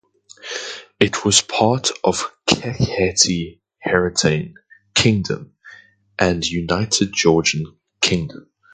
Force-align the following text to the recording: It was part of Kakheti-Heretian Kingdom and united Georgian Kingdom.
It 0.99 1.23
was 1.25 1.41
part 1.43 1.91
of 2.03 2.31
Kakheti-Heretian 2.49 4.55
Kingdom 4.95 5.53
and 6.17 6.43
united 6.43 7.13
Georgian 7.13 7.65
Kingdom. 8.01 8.49